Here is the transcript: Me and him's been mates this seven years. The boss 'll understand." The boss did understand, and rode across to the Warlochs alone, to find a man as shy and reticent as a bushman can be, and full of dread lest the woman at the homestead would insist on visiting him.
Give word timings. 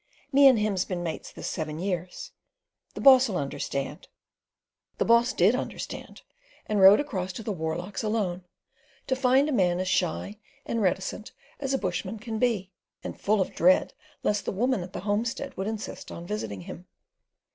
Me 0.31 0.47
and 0.47 0.57
him's 0.57 0.83
been 0.83 1.03
mates 1.03 1.31
this 1.31 1.45
seven 1.47 1.77
years. 1.77 2.31
The 2.95 3.01
boss 3.01 3.29
'll 3.29 3.37
understand." 3.37 4.07
The 4.97 5.05
boss 5.05 5.31
did 5.31 5.53
understand, 5.53 6.23
and 6.65 6.81
rode 6.81 6.99
across 6.99 7.31
to 7.33 7.43
the 7.43 7.53
Warlochs 7.53 8.01
alone, 8.03 8.43
to 9.05 9.15
find 9.15 9.47
a 9.47 9.51
man 9.51 9.79
as 9.79 9.87
shy 9.87 10.39
and 10.65 10.81
reticent 10.81 11.33
as 11.59 11.75
a 11.75 11.77
bushman 11.77 12.17
can 12.17 12.39
be, 12.39 12.71
and 13.03 13.21
full 13.21 13.39
of 13.41 13.53
dread 13.53 13.93
lest 14.23 14.45
the 14.45 14.51
woman 14.51 14.81
at 14.81 14.93
the 14.93 15.01
homestead 15.01 15.55
would 15.55 15.67
insist 15.67 16.11
on 16.11 16.25
visiting 16.25 16.61
him. 16.61 16.87